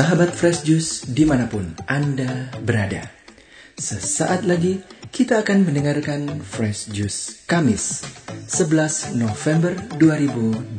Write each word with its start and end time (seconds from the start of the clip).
Sahabat 0.00 0.32
Fresh 0.32 0.64
Juice 0.64 1.04
di 1.04 1.28
mana 1.28 1.44
pun 1.44 1.76
Anda 1.84 2.48
berada. 2.64 3.04
Sesaat 3.76 4.48
lagi 4.48 4.80
kita 5.12 5.44
akan 5.44 5.68
mendengarkan 5.68 6.40
Fresh 6.40 6.88
Juice 6.88 7.44
Kamis 7.44 8.00
11 8.48 9.20
November 9.20 9.76
2021 10.00 10.72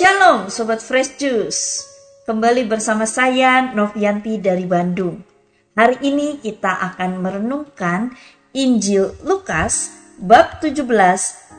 Shalom 0.00 0.48
Sobat 0.48 0.80
Fresh 0.80 1.20
Juice 1.20 1.84
Kembali 2.24 2.64
bersama 2.64 3.04
saya 3.04 3.68
Novianti 3.76 4.40
dari 4.40 4.64
Bandung. 4.64 5.20
Hari 5.76 6.00
ini 6.00 6.40
kita 6.40 6.72
akan 6.72 7.20
merenungkan 7.20 8.08
Injil 8.56 9.12
Lukas 9.20 9.92
bab 10.16 10.64
17 10.64 10.88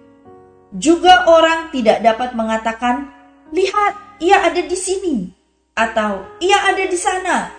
juga 0.73 1.29
orang 1.29 1.69
tidak 1.69 2.01
dapat 2.01 2.33
mengatakan, 2.33 3.13
"Lihat, 3.53 4.17
ia 4.17 4.41
ada 4.41 4.57
di 4.57 4.73
sini," 4.73 5.29
atau 5.77 6.25
"Ia 6.41 6.73
ada 6.73 6.83
di 6.89 6.97
sana." 6.97 7.53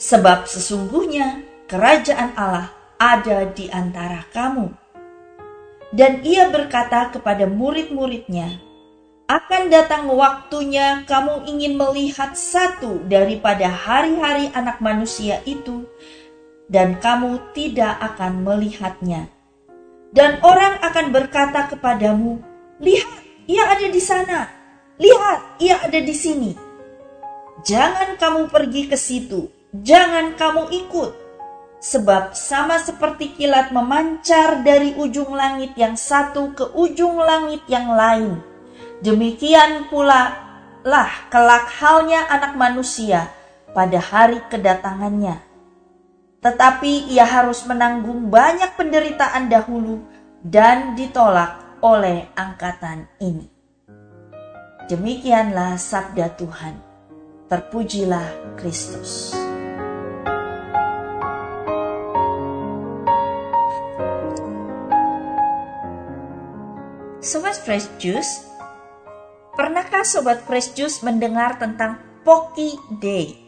Sebab 0.00 0.48
sesungguhnya 0.48 1.44
kerajaan 1.68 2.32
Allah 2.40 2.72
ada 2.96 3.44
di 3.52 3.68
antara 3.68 4.24
kamu. 4.32 4.72
Dan 5.92 6.24
ia 6.24 6.48
berkata 6.48 7.12
kepada 7.12 7.44
murid-muridnya, 7.48 8.60
akan 9.28 9.68
datang 9.68 10.08
waktunya 10.08 11.04
kamu 11.04 11.44
ingin 11.52 11.76
melihat 11.76 12.32
satu 12.32 13.04
daripada 13.08 13.68
hari-hari 13.68 14.48
anak 14.56 14.80
manusia 14.80 15.44
itu, 15.44 15.84
dan 16.72 16.96
kamu 16.96 17.40
tidak 17.52 17.96
akan 18.00 18.40
melihatnya 18.40 19.28
dan 20.12 20.40
orang 20.40 20.80
akan 20.80 21.12
berkata 21.12 21.68
kepadamu, 21.68 22.40
"Lihat, 22.80 23.46
ia 23.48 23.64
ada 23.68 23.86
di 23.88 24.02
sana. 24.02 24.48
Lihat, 24.96 25.60
ia 25.60 25.76
ada 25.84 26.00
di 26.00 26.14
sini." 26.16 26.52
Jangan 27.66 28.16
kamu 28.16 28.48
pergi 28.54 28.86
ke 28.86 28.94
situ, 28.94 29.50
jangan 29.74 30.38
kamu 30.38 30.70
ikut, 30.86 31.10
sebab 31.82 32.32
sama 32.38 32.78
seperti 32.78 33.34
kilat 33.34 33.74
memancar 33.74 34.62
dari 34.62 34.94
ujung 34.94 35.34
langit 35.34 35.74
yang 35.74 35.98
satu 35.98 36.54
ke 36.54 36.64
ujung 36.78 37.18
langit 37.18 37.66
yang 37.66 37.90
lain. 37.90 38.38
Demikian 39.02 39.90
pula 39.90 40.38
lah 40.86 41.10
kelak 41.30 41.66
halnya 41.82 42.30
anak 42.30 42.54
manusia 42.54 43.30
pada 43.74 43.98
hari 43.98 44.38
kedatangannya 44.46 45.38
tetapi 46.48 47.12
ia 47.12 47.28
harus 47.28 47.60
menanggung 47.68 48.32
banyak 48.32 48.72
penderitaan 48.72 49.52
dahulu 49.52 50.00
dan 50.40 50.96
ditolak 50.96 51.60
oleh 51.84 52.24
angkatan 52.32 53.04
ini. 53.20 53.52
Demikianlah 54.88 55.76
sabda 55.76 56.32
Tuhan. 56.40 56.80
Terpujilah 57.52 58.56
Kristus. 58.56 59.36
Sobat 67.20 67.60
Fresh 67.60 67.92
Juice, 68.00 68.48
pernahkah 69.52 70.00
Sobat 70.00 70.40
Fresh 70.48 70.72
Juice 70.72 71.04
mendengar 71.04 71.60
tentang 71.60 72.00
Poki 72.24 72.80
Day? 73.04 73.47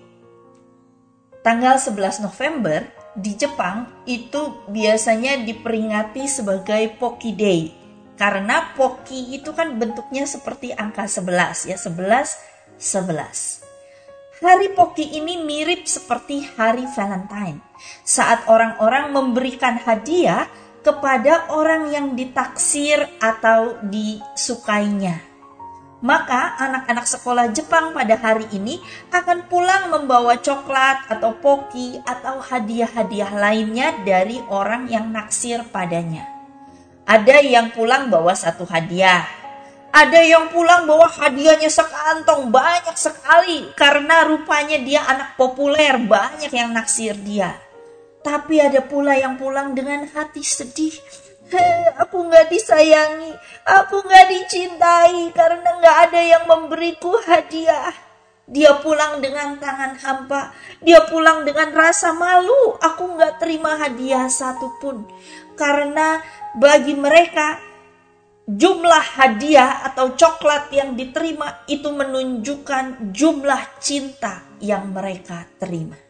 Tanggal 1.41 1.81
11 1.81 2.25
November 2.25 2.85
di 3.17 3.35
Jepang 3.35 3.89
itu 4.07 4.65
biasanya 4.71 5.43
diperingati 5.43 6.25
sebagai 6.31 6.95
Poki 6.97 7.33
Day. 7.35 7.75
Karena 8.15 8.77
Poki 8.77 9.33
itu 9.33 9.57
kan 9.57 9.81
bentuknya 9.81 10.29
seperti 10.29 10.77
angka 10.77 11.09
11 11.09 11.73
ya, 11.73 11.77
11 11.81 12.51
11. 12.81 13.65
Hari 14.41 14.73
Poki 14.73 15.21
ini 15.21 15.45
mirip 15.45 15.85
seperti 15.85 16.49
hari 16.57 16.89
Valentine. 16.97 17.61
Saat 18.05 18.49
orang-orang 18.49 19.13
memberikan 19.13 19.77
hadiah 19.77 20.49
kepada 20.81 21.53
orang 21.53 21.93
yang 21.93 22.17
ditaksir 22.17 23.05
atau 23.21 23.77
disukainya. 23.85 25.30
Maka 26.01 26.57
anak-anak 26.57 27.05
sekolah 27.05 27.53
Jepang 27.53 27.93
pada 27.93 28.17
hari 28.17 28.49
ini 28.57 28.81
akan 29.13 29.45
pulang 29.53 29.93
membawa 29.93 30.41
coklat 30.41 31.05
atau 31.13 31.37
poki 31.37 32.01
atau 32.09 32.41
hadiah-hadiah 32.41 33.37
lainnya 33.37 34.01
dari 34.01 34.41
orang 34.49 34.89
yang 34.89 35.13
naksir 35.13 35.61
padanya. 35.69 36.25
Ada 37.05 37.45
yang 37.45 37.77
pulang 37.77 38.09
bawa 38.09 38.33
satu 38.33 38.65
hadiah. 38.65 39.29
Ada 39.91 40.23
yang 40.25 40.49
pulang 40.49 40.89
bawa 40.89 41.11
hadiahnya 41.11 41.69
sekantong 41.69 42.49
banyak 42.49 42.97
sekali 42.97 43.69
karena 43.77 44.25
rupanya 44.25 44.79
dia 44.81 45.05
anak 45.05 45.37
populer, 45.37 46.01
banyak 46.01 46.49
yang 46.49 46.73
naksir 46.73 47.13
dia. 47.21 47.59
Tapi 48.25 48.57
ada 48.63 48.81
pula 48.85 49.17
yang 49.17 49.37
pulang 49.37 49.75
dengan 49.77 50.07
hati 50.07 50.45
sedih 50.45 50.95
aku 51.99 52.31
nggak 52.31 52.47
disayangi, 52.53 53.33
aku 53.67 54.03
nggak 54.05 54.27
dicintai 54.31 55.33
karena 55.35 55.69
nggak 55.79 55.97
ada 56.11 56.21
yang 56.21 56.45
memberiku 56.47 57.19
hadiah. 57.27 57.93
Dia 58.51 58.83
pulang 58.83 59.23
dengan 59.23 59.63
tangan 59.63 59.95
hampa, 60.03 60.51
dia 60.83 61.07
pulang 61.07 61.47
dengan 61.47 61.71
rasa 61.71 62.11
malu. 62.11 62.75
Aku 62.83 63.15
nggak 63.15 63.39
terima 63.39 63.79
hadiah 63.79 64.27
satupun 64.27 65.07
karena 65.55 66.19
bagi 66.59 66.99
mereka 66.99 67.63
jumlah 68.51 69.07
hadiah 69.15 69.87
atau 69.87 70.19
coklat 70.19 70.75
yang 70.75 70.99
diterima 70.99 71.63
itu 71.71 71.95
menunjukkan 71.95 73.15
jumlah 73.15 73.63
cinta 73.79 74.43
yang 74.59 74.91
mereka 74.91 75.47
terima. 75.63 76.10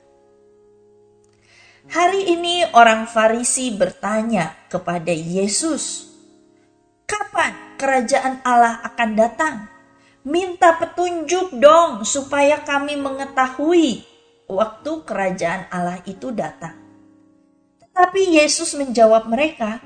Hari 1.90 2.22
ini 2.38 2.62
orang 2.70 3.10
Farisi 3.10 3.74
bertanya 3.74 4.54
kepada 4.70 5.10
Yesus, 5.10 6.06
"Kapan 7.02 7.50
kerajaan 7.82 8.46
Allah 8.46 8.78
akan 8.86 9.10
datang? 9.18 9.66
Minta 10.22 10.78
petunjuk 10.78 11.50
dong 11.58 12.06
supaya 12.06 12.62
kami 12.62 12.94
mengetahui 12.94 14.06
waktu 14.46 14.92
kerajaan 15.02 15.66
Allah 15.74 15.98
itu 16.06 16.30
datang." 16.30 16.78
Tetapi 17.82 18.38
Yesus 18.38 18.70
menjawab 18.78 19.26
mereka, 19.26 19.82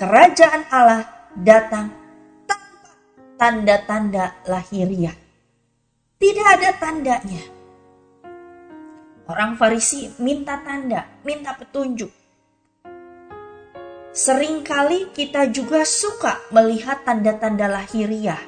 "Kerajaan 0.00 0.72
Allah 0.72 1.04
datang 1.36 1.92
tanpa 2.48 2.96
tanda-tanda 3.36 4.40
lahiriah. 4.48 5.20
Tidak 6.16 6.46
ada 6.48 6.72
tandanya." 6.80 7.61
Orang 9.30 9.54
Farisi 9.54 10.10
minta 10.18 10.58
tanda, 10.66 11.06
minta 11.22 11.54
petunjuk. 11.54 12.10
Seringkali 14.12 15.14
kita 15.14 15.48
juga 15.48 15.86
suka 15.86 16.42
melihat 16.50 17.06
tanda-tanda 17.06 17.70
lahiriah. 17.70 18.42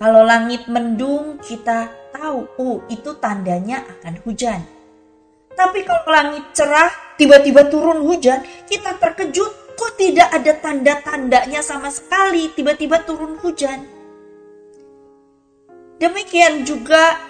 Kalau 0.00 0.24
langit 0.24 0.64
mendung, 0.70 1.36
kita 1.42 1.92
tahu, 2.14 2.48
oh 2.56 2.78
itu 2.88 3.12
tandanya 3.20 3.84
akan 3.84 4.14
hujan. 4.24 4.62
Tapi 5.52 5.84
kalau 5.84 6.08
langit 6.08 6.56
cerah, 6.56 6.88
tiba-tiba 7.20 7.68
turun 7.68 8.00
hujan, 8.06 8.40
kita 8.64 8.96
terkejut, 8.96 9.76
kok 9.76 9.92
tidak 10.00 10.32
ada 10.32 10.56
tanda-tandanya 10.56 11.60
sama 11.60 11.92
sekali, 11.92 12.48
tiba-tiba 12.56 13.04
turun 13.04 13.36
hujan. 13.42 13.84
Demikian 16.00 16.64
juga 16.64 17.20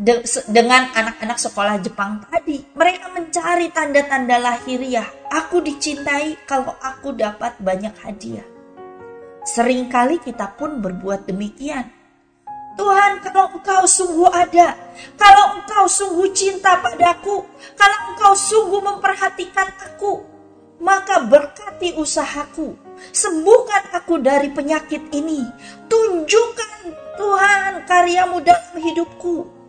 de 0.00 0.24
dengan 0.48 0.88
anak-anak 0.92 1.38
sekolah 1.38 1.76
Jepang 1.84 2.24
tadi. 2.28 2.64
Mereka 2.72 3.12
mencari 3.12 3.68
tanda-tanda 3.72 4.40
lahiriah. 4.40 5.08
Aku 5.28 5.60
dicintai 5.60 6.36
kalau 6.48 6.72
aku 6.80 7.12
dapat 7.16 7.56
banyak 7.60 7.92
hadiah. 8.00 8.46
Seringkali 9.42 10.22
kita 10.22 10.54
pun 10.54 10.80
berbuat 10.80 11.26
demikian. 11.26 11.90
Tuhan, 12.72 13.20
kalau 13.20 13.52
engkau 13.52 13.84
sungguh 13.84 14.32
ada, 14.32 14.72
kalau 15.20 15.60
engkau 15.60 15.84
sungguh 15.84 16.32
cinta 16.32 16.80
padaku, 16.80 17.44
kalau 17.76 17.98
engkau 18.08 18.32
sungguh 18.32 18.80
memperhatikan 18.80 19.68
aku, 19.76 20.24
maka 20.80 21.20
berkati 21.20 22.00
usahaku, 22.00 22.72
sembuhkan 23.12 23.92
aku 23.92 24.24
dari 24.24 24.48
penyakit 24.48 25.04
ini, 25.12 25.44
tunjukkan 25.84 26.96
Tuhan 27.20 27.84
karyamu 27.84 28.40
dalam 28.40 28.72
hidupku 28.80 29.61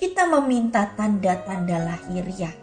kita 0.00 0.24
meminta 0.24 0.88
tanda-tanda 0.96 1.76
lahiriah. 1.76 2.56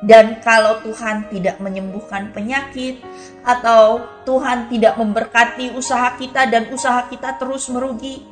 Dan 0.00 0.40
kalau 0.40 0.80
Tuhan 0.80 1.28
tidak 1.28 1.60
menyembuhkan 1.60 2.32
penyakit 2.32 3.04
atau 3.44 4.00
Tuhan 4.24 4.72
tidak 4.72 4.96
memberkati 4.96 5.76
usaha 5.76 6.16
kita 6.16 6.48
dan 6.48 6.72
usaha 6.72 7.04
kita 7.10 7.36
terus 7.36 7.68
merugi 7.68 8.24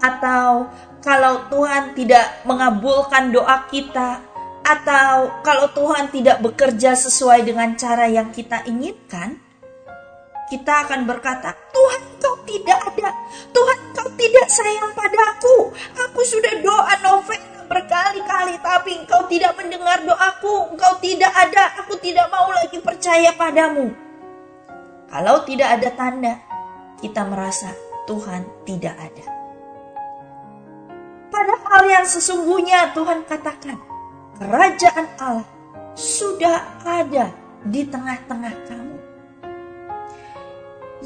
atau 0.00 0.72
kalau 1.04 1.52
Tuhan 1.52 1.92
tidak 1.92 2.46
mengabulkan 2.48 3.28
doa 3.28 3.68
kita 3.68 4.24
atau 4.62 5.42
kalau 5.44 5.68
Tuhan 5.74 6.08
tidak 6.08 6.40
bekerja 6.40 6.96
sesuai 6.96 7.44
dengan 7.44 7.76
cara 7.76 8.08
yang 8.08 8.32
kita 8.32 8.64
inginkan, 8.64 9.36
kita 10.48 10.86
akan 10.88 11.04
berkata, 11.04 11.52
Tuhan 11.74 12.02
kau 12.22 12.40
tidak 12.48 12.78
ada, 12.88 13.10
Tuhan 13.52 13.78
kau 13.92 14.08
tidak 14.16 14.46
sayang 14.48 14.94
padaku, 14.96 15.76
aku 15.98 16.20
sudah 16.24 16.56
doa 16.62 17.02
engkau 17.11 17.11
tidak 19.32 19.56
mendengar 19.56 20.04
doaku, 20.04 20.76
engkau 20.76 21.00
tidak 21.00 21.32
ada, 21.32 21.80
aku 21.80 21.96
tidak 21.96 22.28
mau 22.28 22.52
lagi 22.52 22.76
percaya 22.84 23.32
padamu. 23.32 23.88
Kalau 25.08 25.40
tidak 25.48 25.80
ada 25.80 25.88
tanda, 25.96 26.34
kita 27.00 27.24
merasa 27.24 27.72
Tuhan 28.04 28.44
tidak 28.68 28.92
ada. 28.92 29.24
Padahal 31.32 31.82
yang 31.88 32.04
sesungguhnya 32.04 32.92
Tuhan 32.92 33.24
katakan, 33.24 33.80
kerajaan 34.36 35.06
Allah 35.16 35.48
sudah 35.96 36.84
ada 36.84 37.32
di 37.64 37.88
tengah-tengah 37.88 38.54
kamu. 38.68 38.98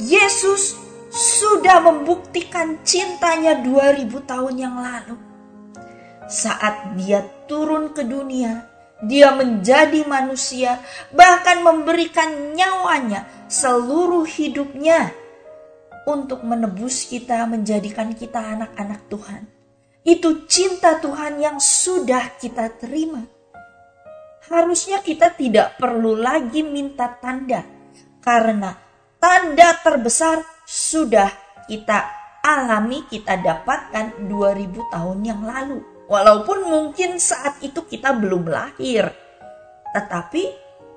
Yesus 0.02 0.74
sudah 1.14 1.78
membuktikan 1.78 2.82
cintanya 2.82 3.62
2000 3.62 4.10
tahun 4.26 4.54
yang 4.58 4.74
lalu 4.74 5.25
saat 6.26 6.98
dia 6.98 7.22
turun 7.46 7.94
ke 7.94 8.02
dunia, 8.02 8.66
dia 9.04 9.30
menjadi 9.34 10.02
manusia, 10.08 10.82
bahkan 11.14 11.62
memberikan 11.62 12.54
nyawanya 12.56 13.28
seluruh 13.46 14.26
hidupnya 14.26 15.14
untuk 16.06 16.42
menebus 16.46 17.06
kita, 17.06 17.46
menjadikan 17.46 18.14
kita 18.14 18.38
anak-anak 18.38 19.00
Tuhan. 19.10 19.42
Itu 20.06 20.46
cinta 20.46 21.02
Tuhan 21.02 21.42
yang 21.42 21.58
sudah 21.58 22.38
kita 22.38 22.70
terima. 22.78 23.26
Harusnya 24.46 25.02
kita 25.02 25.34
tidak 25.34 25.74
perlu 25.74 26.14
lagi 26.14 26.62
minta 26.62 27.10
tanda, 27.18 27.66
karena 28.22 28.78
tanda 29.18 29.74
terbesar 29.82 30.46
sudah 30.62 31.26
kita 31.66 32.06
alami, 32.46 33.02
kita 33.10 33.42
dapatkan 33.42 34.30
2000 34.30 34.94
tahun 34.94 35.18
yang 35.26 35.42
lalu 35.42 35.95
Walaupun 36.06 36.70
mungkin 36.70 37.18
saat 37.18 37.58
itu 37.66 37.82
kita 37.82 38.14
belum 38.14 38.46
lahir, 38.46 39.10
tetapi 39.90 40.42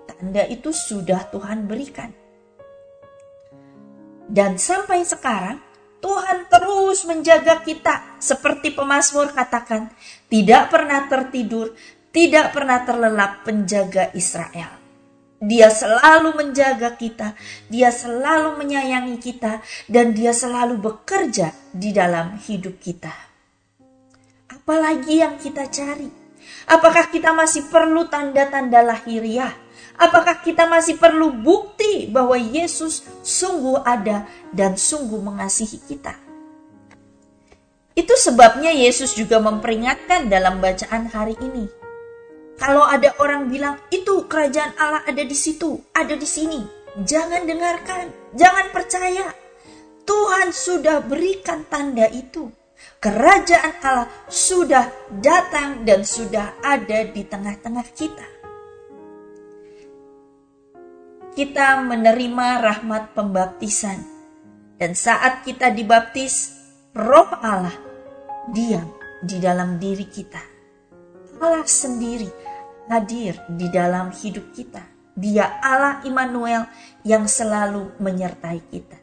tanda 0.05 0.45
itu 0.45 0.69
sudah 0.69 1.25
Tuhan 1.33 1.65
berikan. 1.65 2.13
Dan 4.29 4.61
sampai 4.61 5.01
sekarang, 5.01 5.57
Tuhan 5.97 6.45
terus 6.45 7.09
menjaga 7.09 7.65
kita, 7.65 8.21
seperti 8.21 8.71
pemazmur 8.77 9.33
katakan, 9.33 9.89
tidak 10.29 10.69
pernah 10.69 11.09
tertidur, 11.09 11.73
tidak 12.13 12.53
pernah 12.53 12.85
terlelap 12.85 13.41
penjaga 13.41 14.13
Israel. 14.13 14.77
Dia 15.39 15.71
selalu 15.71 16.35
menjaga 16.35 16.93
kita, 16.99 17.33
dia 17.71 17.89
selalu 17.89 18.59
menyayangi 18.61 19.17
kita, 19.17 19.63
dan 19.89 20.13
dia 20.13 20.35
selalu 20.35 20.77
bekerja 20.77 21.55
di 21.73 21.89
dalam 21.95 22.37
hidup 22.37 22.77
kita. 22.77 23.28
Apalagi 24.69 25.17
yang 25.17 25.33
kita 25.41 25.65
cari? 25.65 26.05
Apakah 26.69 27.09
kita 27.09 27.33
masih 27.33 27.73
perlu 27.73 28.05
tanda-tanda 28.05 28.85
lahiriah? 28.85 29.49
Apakah 29.97 30.45
kita 30.45 30.69
masih 30.69 30.93
perlu 31.01 31.33
bukti 31.33 32.05
bahwa 32.05 32.37
Yesus 32.37 33.01
sungguh 33.25 33.81
ada 33.81 34.29
dan 34.53 34.77
sungguh 34.77 35.25
mengasihi 35.25 35.81
kita? 35.89 36.13
Itu 37.97 38.13
sebabnya 38.13 38.69
Yesus 38.69 39.17
juga 39.17 39.41
memperingatkan 39.41 40.29
dalam 40.29 40.61
bacaan 40.61 41.09
hari 41.09 41.33
ini. 41.41 41.65
Kalau 42.61 42.85
ada 42.85 43.17
orang 43.17 43.49
bilang 43.49 43.81
itu 43.89 44.29
kerajaan 44.29 44.77
Allah 44.77 45.01
ada 45.09 45.25
di 45.25 45.33
situ, 45.33 45.81
ada 45.97 46.13
di 46.13 46.29
sini, 46.29 46.61
jangan 47.09 47.41
dengarkan, 47.49 48.37
jangan 48.37 48.69
percaya. 48.69 49.33
Tuhan 50.05 50.53
sudah 50.53 51.01
berikan 51.01 51.65
tanda 51.65 52.05
itu 52.13 52.58
kerajaan 52.99 53.75
Allah 53.83 54.09
sudah 54.27 54.91
datang 55.19 55.87
dan 55.87 56.03
sudah 56.03 56.59
ada 56.63 57.07
di 57.07 57.23
tengah-tengah 57.23 57.87
kita. 57.95 58.27
Kita 61.33 61.79
menerima 61.79 62.47
rahmat 62.59 63.15
pembaptisan, 63.15 64.19
dan 64.79 64.95
saat 64.95 65.43
kita 65.47 65.71
dibaptis, 65.71 66.55
Roh 66.95 67.29
Allah 67.39 67.75
diam 68.51 68.91
di 69.23 69.37
dalam 69.39 69.79
diri 69.79 70.07
kita. 70.07 70.41
Allah 71.39 71.63
sendiri 71.63 72.27
hadir 72.89 73.37
di 73.47 73.67
dalam 73.71 74.11
hidup 74.11 74.51
kita. 74.51 74.81
Dia 75.19 75.59
Allah 75.61 76.01
Immanuel 76.03 76.65
yang 77.03 77.27
selalu 77.27 77.95
menyertai 77.99 78.59
kita. 78.71 78.97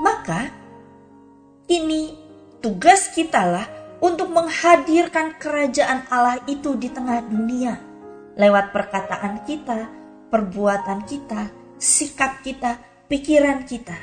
Maka 0.00 0.61
ini 1.72 2.12
tugas 2.60 3.08
kita 3.16 3.48
lah 3.48 3.66
untuk 4.04 4.28
menghadirkan 4.28 5.40
kerajaan 5.40 6.04
Allah 6.12 6.36
itu 6.44 6.76
di 6.76 6.92
tengah 6.92 7.24
dunia 7.24 7.80
lewat 8.36 8.76
perkataan 8.76 9.44
kita, 9.48 9.88
perbuatan 10.28 11.08
kita, 11.08 11.48
sikap 11.80 12.44
kita, 12.44 12.76
pikiran 13.08 13.64
kita. 13.64 13.96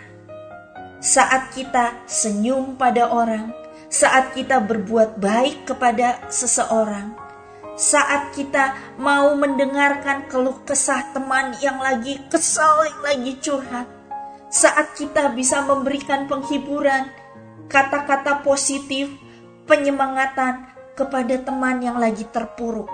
Saat 0.99 1.53
kita 1.53 2.09
senyum 2.09 2.73
pada 2.75 3.13
orang, 3.13 3.53
saat 3.87 4.33
kita 4.33 4.59
berbuat 4.65 5.21
baik 5.21 5.69
kepada 5.69 6.25
seseorang, 6.27 7.15
saat 7.79 8.35
kita 8.35 8.97
mau 8.99 9.31
mendengarkan 9.37 10.27
keluh 10.27 10.59
kesah 10.67 11.15
teman 11.15 11.55
yang 11.63 11.79
lagi 11.79 12.19
kesal, 12.27 12.83
yang 12.83 13.01
lagi 13.05 13.33
curhat, 13.39 13.87
saat 14.51 14.93
kita 14.99 15.31
bisa 15.37 15.63
memberikan 15.63 16.27
penghiburan, 16.27 17.07
kata-kata 17.69 18.41
positif, 18.41 19.13
penyemangatan 19.69 20.73
kepada 20.97 21.37
teman 21.37 21.77
yang 21.85 22.01
lagi 22.01 22.25
terpuruk. 22.25 22.89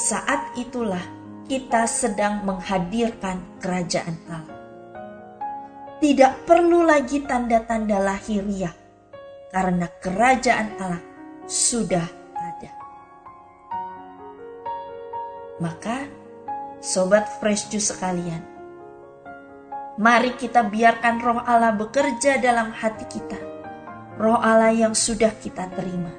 Saat 0.00 0.56
itulah 0.56 1.04
kita 1.44 1.84
sedang 1.84 2.42
menghadirkan 2.48 3.60
kerajaan 3.60 4.16
Allah. 4.32 4.56
Tidak 6.00 6.48
perlu 6.48 6.84
lagi 6.88 7.24
tanda-tanda 7.24 8.00
lahiriah, 8.00 8.72
karena 9.52 9.86
kerajaan 10.00 10.68
Allah 10.80 11.04
sudah 11.44 12.04
ada. 12.36 12.72
Maka, 15.56 16.04
sobat 16.84 17.24
fresh 17.40 17.72
juice 17.72 17.96
sekalian, 17.96 18.44
mari 19.96 20.36
kita 20.36 20.68
biarkan 20.68 21.16
roh 21.24 21.40
Allah 21.40 21.72
bekerja 21.72 22.36
dalam 22.44 22.76
hati 22.76 23.08
kita 23.08 23.55
roh 24.16 24.40
Allah 24.40 24.72
yang 24.72 24.92
sudah 24.96 25.32
kita 25.40 25.68
terima. 25.76 26.12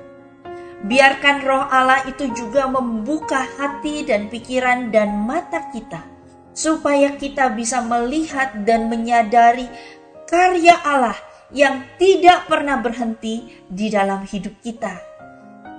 Biarkan 0.77 1.41
roh 1.41 1.65
Allah 1.65 2.05
itu 2.05 2.29
juga 2.37 2.69
membuka 2.69 3.41
hati 3.57 4.05
dan 4.05 4.29
pikiran 4.29 4.93
dan 4.93 5.25
mata 5.25 5.73
kita, 5.73 6.05
supaya 6.53 7.17
kita 7.17 7.49
bisa 7.57 7.81
melihat 7.81 8.61
dan 8.61 8.85
menyadari 8.85 9.65
karya 10.29 10.77
Allah 10.85 11.17
yang 11.49 11.81
tidak 11.97 12.45
pernah 12.45 12.77
berhenti 12.77 13.65
di 13.65 13.89
dalam 13.89 14.21
hidup 14.21 14.53
kita. 14.61 14.93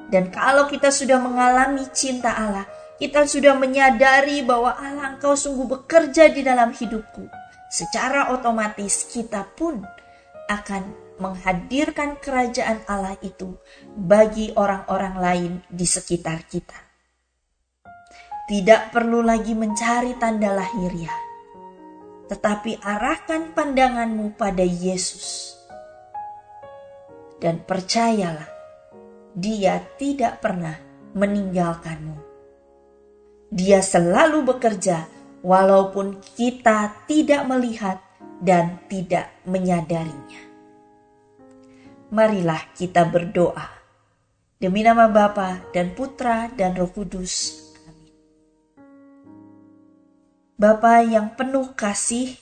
Dan 0.08 0.32
kalau 0.32 0.66
kita 0.66 0.88
sudah 0.88 1.20
mengalami 1.20 1.84
cinta 1.92 2.32
Allah, 2.32 2.66
kita 2.98 3.28
sudah 3.28 3.54
menyadari 3.54 4.42
bahwa 4.42 4.74
Allah 4.74 5.14
engkau 5.14 5.38
sungguh 5.38 5.68
bekerja 5.68 6.32
di 6.34 6.42
dalam 6.42 6.74
hidupku. 6.74 7.28
Secara 7.68 8.32
otomatis 8.32 9.06
kita 9.12 9.44
pun 9.54 9.84
akan 10.48 11.07
menghadirkan 11.18 12.18
kerajaan 12.22 12.82
Allah 12.86 13.18
itu 13.20 13.58
bagi 13.94 14.54
orang-orang 14.54 15.14
lain 15.18 15.52
di 15.66 15.86
sekitar 15.86 16.46
kita. 16.46 16.78
Tidak 18.48 18.94
perlu 18.94 19.20
lagi 19.20 19.52
mencari 19.52 20.16
tanda 20.16 20.48
lahiriah, 20.56 21.18
tetapi 22.32 22.80
arahkan 22.80 23.52
pandanganmu 23.52 24.38
pada 24.40 24.64
Yesus. 24.64 25.52
Dan 27.38 27.62
percayalah, 27.62 28.48
Dia 29.36 29.78
tidak 30.00 30.40
pernah 30.42 30.74
meninggalkanmu. 31.12 32.16
Dia 33.52 33.84
selalu 33.84 34.48
bekerja 34.48 35.06
walaupun 35.44 36.18
kita 36.34 37.06
tidak 37.06 37.46
melihat 37.46 38.02
dan 38.42 38.82
tidak 38.90 39.30
menyadarinya 39.46 40.47
marilah 42.08 42.60
kita 42.72 43.04
berdoa. 43.04 43.68
Demi 44.58 44.82
nama 44.82 45.06
Bapa 45.06 45.70
dan 45.70 45.94
Putra 45.94 46.50
dan 46.50 46.74
Roh 46.74 46.90
Kudus. 46.90 47.62
Amin. 47.86 48.10
Bapa 50.58 51.04
yang 51.06 51.38
penuh 51.38 51.70
kasih, 51.78 52.34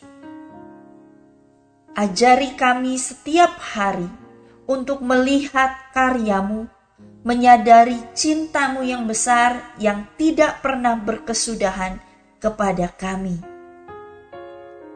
ajari 1.92 2.56
kami 2.56 2.96
setiap 2.96 3.61
hari 3.61 4.08
untuk 4.64 5.04
melihat 5.04 5.92
karyamu, 5.92 6.64
menyadari 7.20 8.00
cintamu 8.16 8.80
yang 8.80 9.04
besar 9.04 9.76
yang 9.76 10.08
tidak 10.16 10.64
pernah 10.64 10.96
berkesudahan 10.96 12.00
kepada 12.40 12.88
kami. 12.96 13.37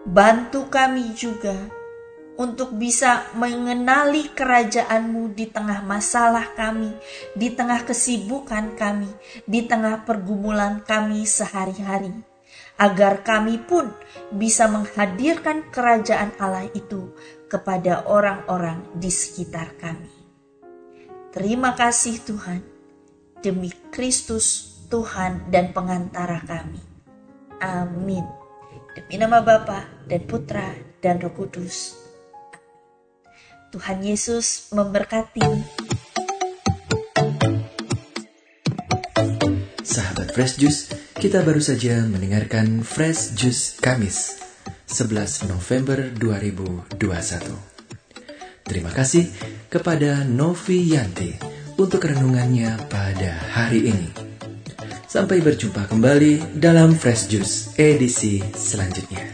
Bantu 0.08 0.72
kami 0.72 1.12
juga 1.12 1.79
untuk 2.40 2.72
bisa 2.72 3.28
mengenali 3.36 4.32
kerajaanmu 4.32 5.36
di 5.36 5.44
tengah 5.44 5.84
masalah 5.84 6.56
kami, 6.56 6.96
di 7.36 7.52
tengah 7.52 7.84
kesibukan 7.84 8.80
kami, 8.80 9.12
di 9.44 9.68
tengah 9.68 10.08
pergumulan 10.08 10.80
kami 10.80 11.28
sehari-hari. 11.28 12.16
Agar 12.80 13.20
kami 13.20 13.60
pun 13.60 13.92
bisa 14.32 14.64
menghadirkan 14.64 15.68
kerajaan 15.68 16.32
Allah 16.40 16.64
itu 16.72 17.12
kepada 17.52 18.08
orang-orang 18.08 18.80
di 18.96 19.12
sekitar 19.12 19.76
kami. 19.76 20.08
Terima 21.36 21.76
kasih 21.76 22.24
Tuhan, 22.24 22.64
demi 23.44 23.68
Kristus 23.92 24.80
Tuhan 24.88 25.52
dan 25.52 25.76
pengantara 25.76 26.40
kami. 26.48 26.80
Amin. 27.60 28.24
Demi 28.96 29.20
nama 29.20 29.44
Bapa 29.44 30.08
dan 30.08 30.24
Putra 30.24 30.72
dan 31.04 31.20
Roh 31.20 31.36
Kudus. 31.36 31.99
Tuhan 33.70 34.02
Yesus 34.02 34.74
memberkati. 34.74 35.46
Sahabat 39.86 40.34
Fresh 40.34 40.58
Juice, 40.58 40.90
kita 41.14 41.46
baru 41.46 41.62
saja 41.62 42.02
mendengarkan 42.02 42.82
Fresh 42.82 43.38
Juice 43.38 43.78
Kamis 43.78 44.42
11 44.90 45.46
November 45.46 46.10
2021. 46.18 46.98
Terima 48.66 48.90
kasih 48.90 49.30
kepada 49.70 50.26
Novi 50.26 50.90
Yanti 50.90 51.30
untuk 51.78 52.02
renungannya 52.02 52.74
pada 52.90 53.38
hari 53.54 53.86
ini. 53.86 54.10
Sampai 55.06 55.42
berjumpa 55.42 55.86
kembali 55.86 56.58
dalam 56.58 56.98
Fresh 56.98 57.30
Juice 57.30 57.78
edisi 57.78 58.42
selanjutnya. 58.50 59.30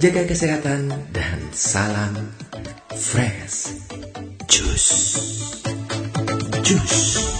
Jaga 0.00 0.28
kesehatan 0.28 0.92
dan 1.12 1.38
salam 1.52 2.43
Fresh 2.96 3.74
juice. 4.46 5.62
Juice. 6.62 7.34